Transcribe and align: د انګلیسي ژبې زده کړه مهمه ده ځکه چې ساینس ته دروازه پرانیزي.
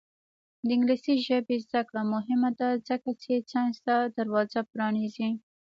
د 0.65 0.67
انګلیسي 0.75 1.13
ژبې 1.27 1.55
زده 1.65 1.81
کړه 1.89 2.01
مهمه 2.13 2.49
ده 2.59 2.69
ځکه 2.87 3.09
چې 3.21 3.31
ساینس 3.51 3.77
ته 3.85 3.95
دروازه 4.17 4.59
پرانیزي. 4.71 5.29